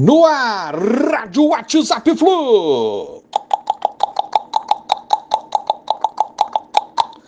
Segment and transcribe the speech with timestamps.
[0.00, 3.24] No ar, Rádio WhatsApp Flu.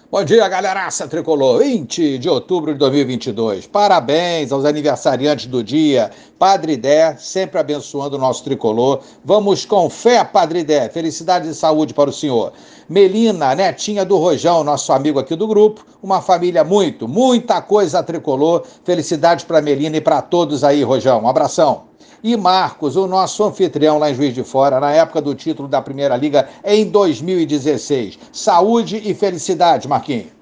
[0.08, 1.58] Bom dia, galeraça tricolor.
[1.58, 3.66] 20 de outubro de 2022.
[3.66, 6.12] Parabéns aos aniversariantes do dia.
[6.38, 9.00] Padre Dé, sempre abençoando o nosso tricolor.
[9.24, 10.88] Vamos com fé, Padre Dé.
[10.90, 12.52] Felicidade e saúde para o senhor.
[12.88, 15.84] Melina, netinha do Rojão, nosso amigo aqui do grupo.
[16.00, 18.62] Uma família muito, muita coisa tricolor.
[18.84, 21.24] Felicidade para Melina e para todos aí, Rojão.
[21.24, 21.89] Um abração.
[22.22, 25.80] E Marcos, o nosso anfitrião lá em Juiz de Fora, na época do título da
[25.80, 28.18] Primeira Liga em 2016.
[28.32, 30.40] Saúde e felicidade, Marquinhos.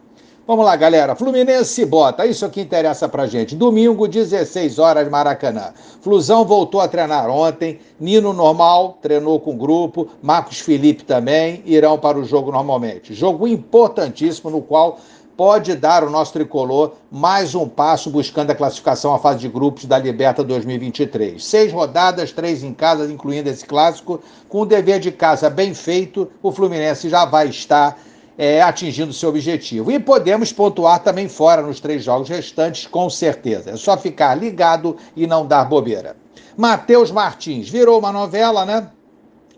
[0.48, 1.14] Vamos lá, galera.
[1.14, 3.54] Fluminense bota, isso que interessa pra gente.
[3.54, 5.74] Domingo, 16 horas, Maracanã.
[6.00, 7.78] Flusão voltou a treinar ontem.
[8.00, 10.08] Nino normal, treinou com o grupo.
[10.22, 13.12] Marcos Felipe também irão para o jogo normalmente.
[13.12, 14.98] Jogo importantíssimo no qual
[15.38, 19.84] pode dar o nosso tricolor mais um passo buscando a classificação à fase de grupos
[19.84, 21.44] da Liberta 2023.
[21.44, 24.20] Seis rodadas, três em casa, incluindo esse clássico.
[24.48, 27.96] Com o dever de casa bem feito, o Fluminense já vai estar
[28.36, 29.92] é, atingindo seu objetivo.
[29.92, 33.70] E podemos pontuar também fora nos três jogos restantes, com certeza.
[33.70, 36.16] É só ficar ligado e não dar bobeira.
[36.56, 38.90] Matheus Martins, virou uma novela, né?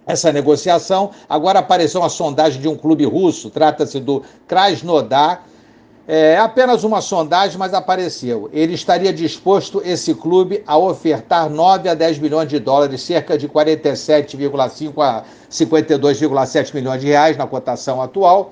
[0.07, 1.11] essa negociação.
[1.29, 5.45] Agora apareceu uma sondagem de um clube russo, trata-se do Krasnodar,
[6.13, 8.51] é apenas uma sondagem, mas apareceu.
[8.53, 13.49] Ele estaria disposto, esse clube, a ofertar 9 a 10 milhões de dólares, cerca de
[13.49, 18.51] 47,5 a 52,7 milhões de reais na cotação atual,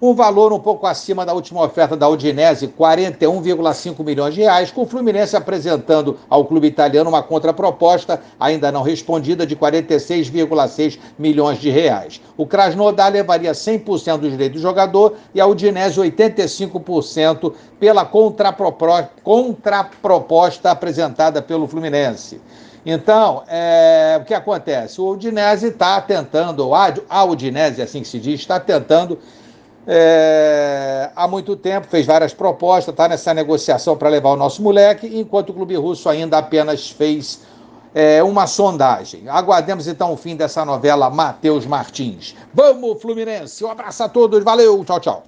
[0.00, 4.80] um valor um pouco acima da última oferta da Udinese, 41,5 milhões de reais, com
[4.82, 11.68] o Fluminense apresentando ao clube italiano uma contraproposta ainda não respondida de 46,6 milhões de
[11.68, 12.22] reais.
[12.36, 21.42] O Krasnodar levaria 100% dos direitos do jogador e a Udinese 85% pela contraproposta apresentada
[21.42, 22.40] pelo Fluminense.
[22.86, 25.02] Então, é, o que acontece?
[25.02, 29.18] O Udinese está tentando, a Udinese, assim que se diz, está tentando
[29.86, 35.06] é, há muito tempo, fez várias propostas, está nessa negociação para levar o nosso moleque,
[35.18, 37.40] enquanto o Clube Russo ainda apenas fez
[37.94, 39.28] é, uma sondagem.
[39.28, 42.36] Aguardemos então o fim dessa novela Matheus Martins.
[42.54, 43.64] Vamos, Fluminense!
[43.64, 45.18] Um abraço a todos, valeu, tchau, tchau.